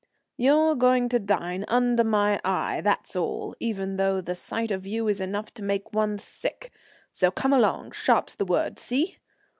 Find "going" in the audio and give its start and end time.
0.73-1.09